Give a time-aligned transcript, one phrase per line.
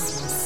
[0.00, 0.39] Podcast.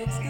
[0.00, 0.27] it's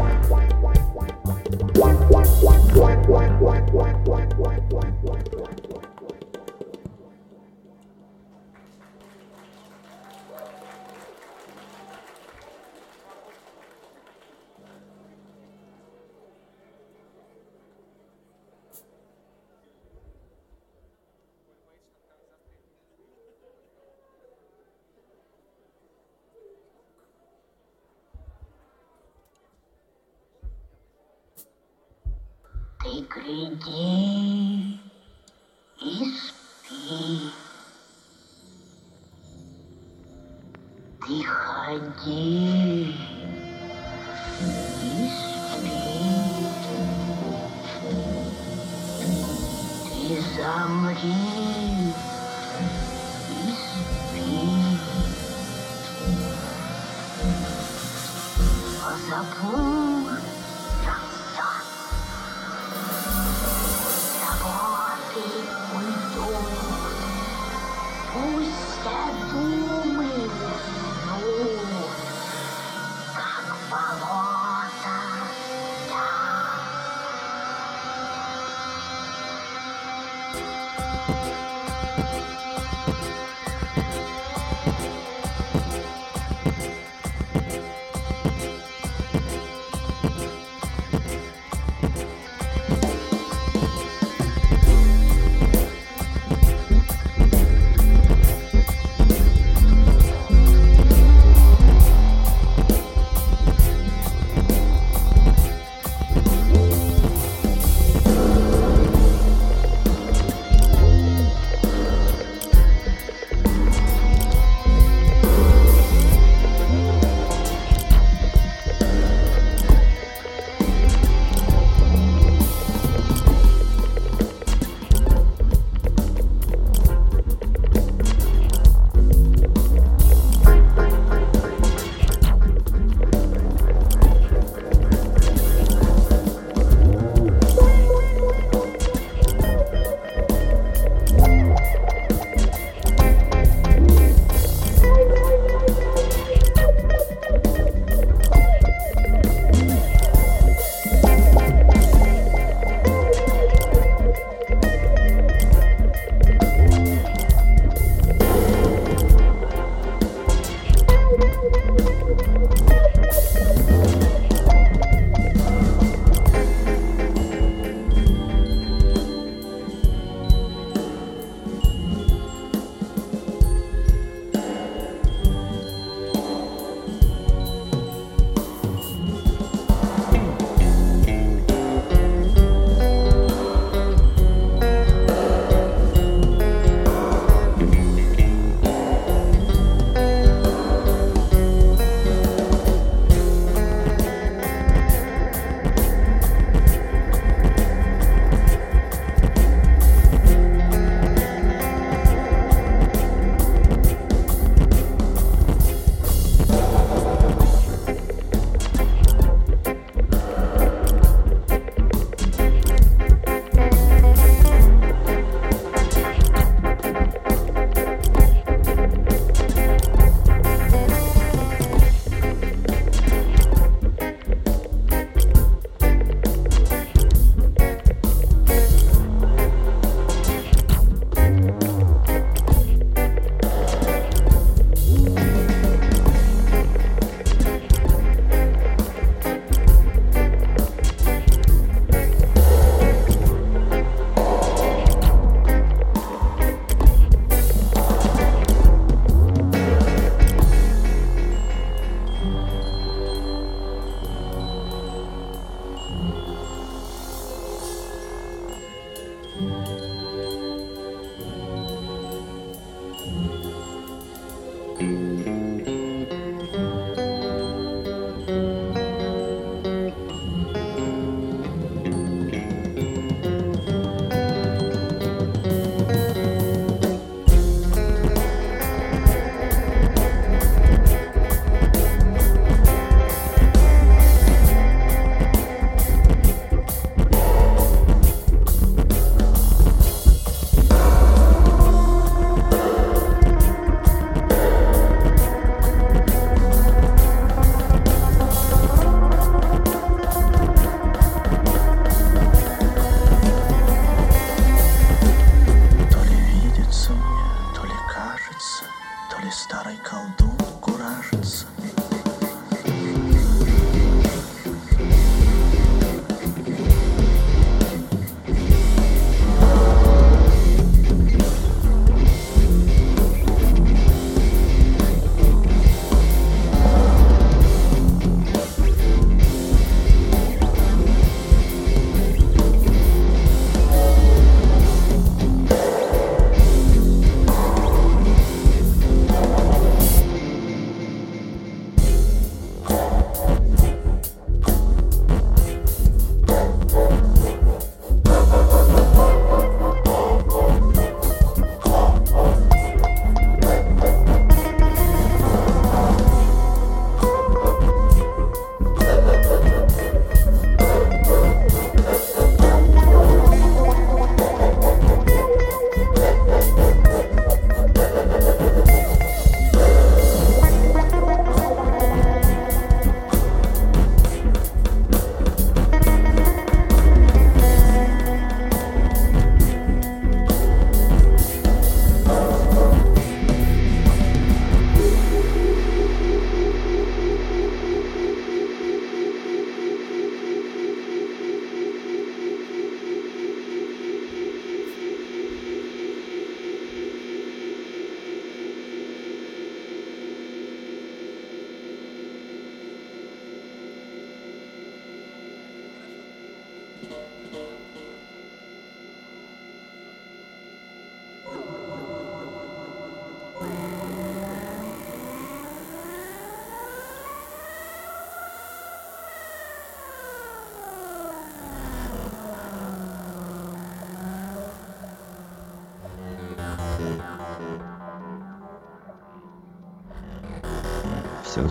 [0.00, 0.29] Bye.
[42.00, 42.39] Aqui.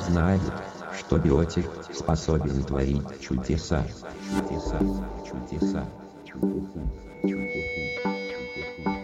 [0.08, 0.42] Знали,
[0.98, 3.86] что биотик способен творить чудеса,
[4.30, 4.80] чудеса,
[5.28, 5.86] чудеса,
[6.26, 8.99] чудеса, чудеса.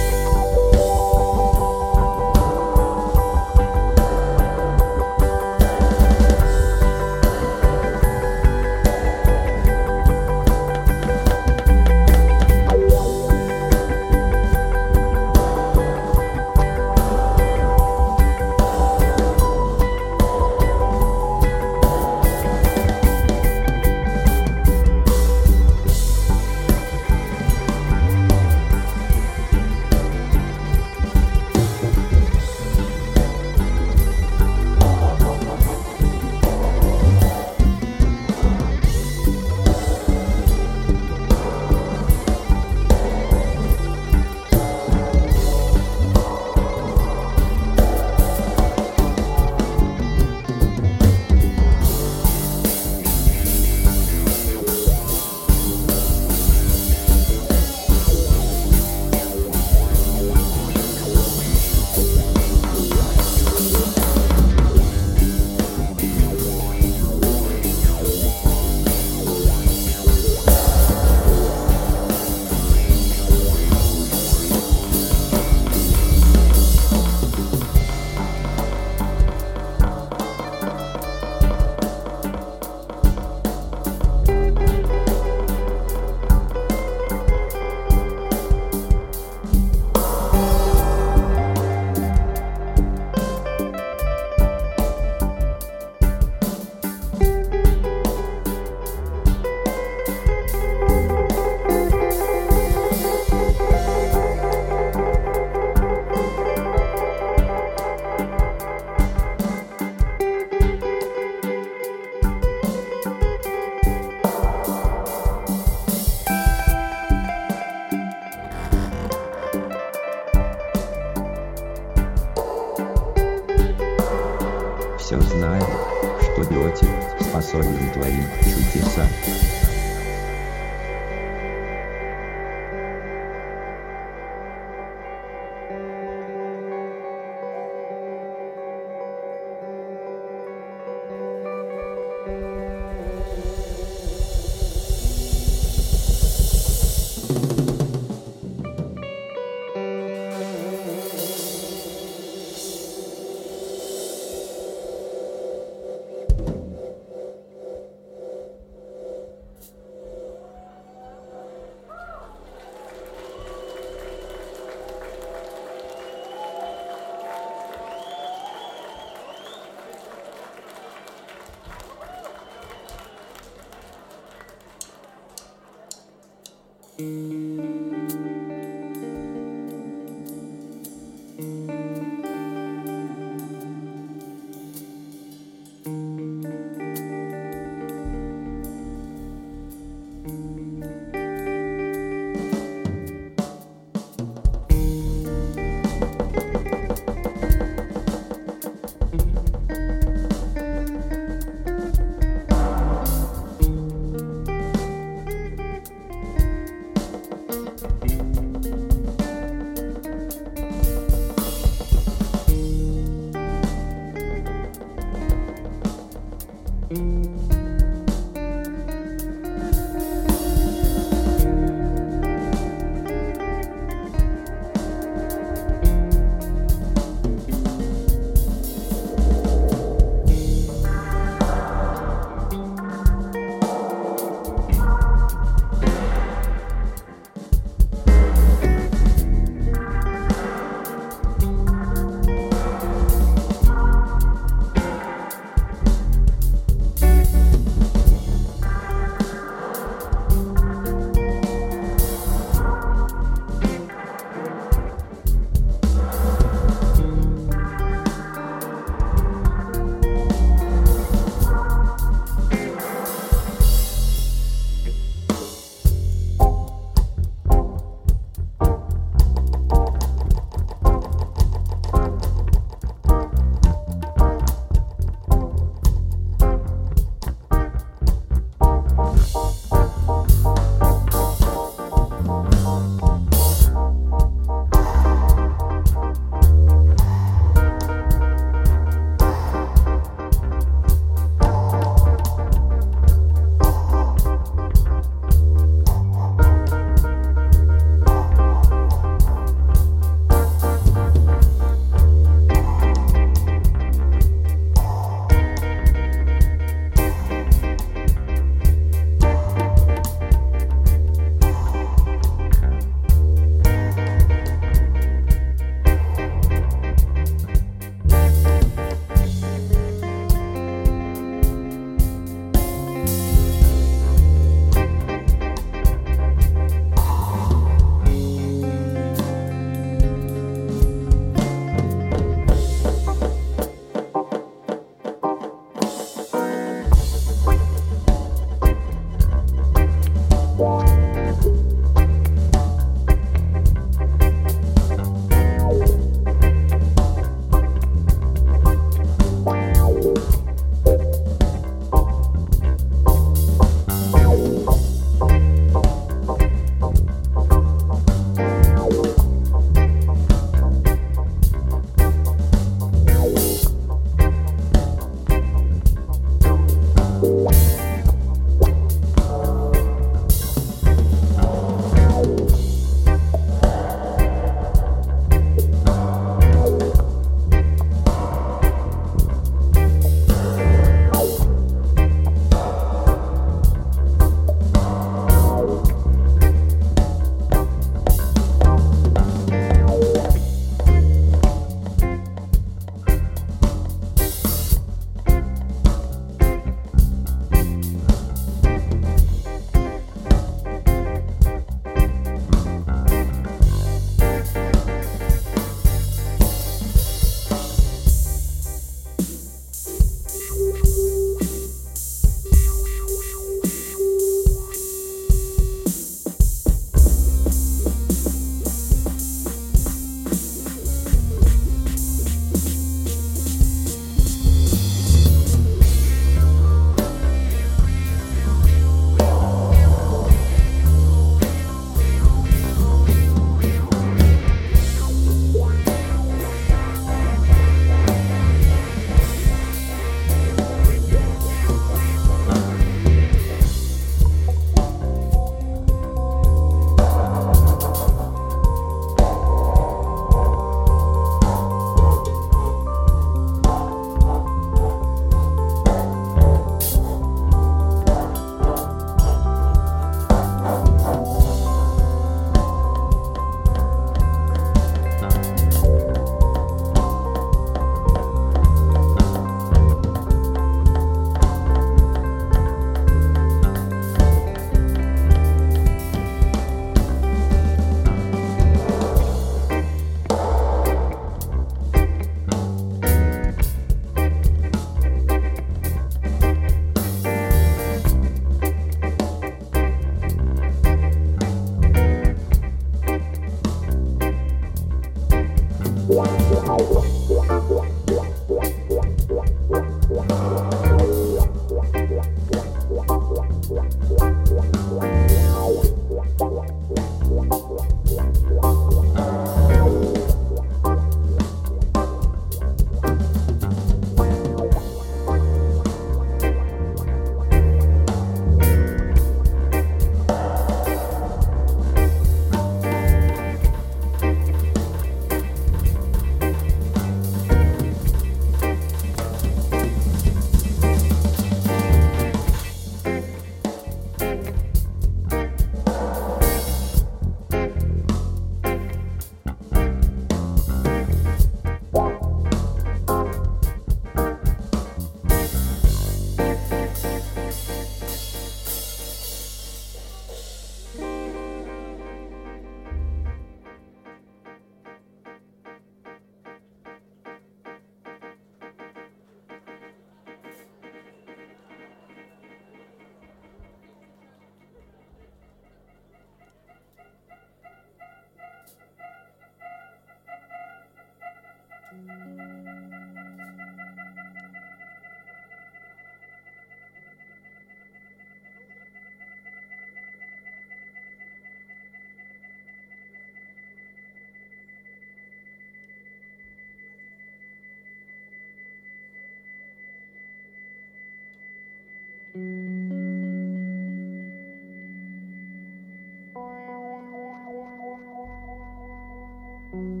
[599.71, 600.00] thank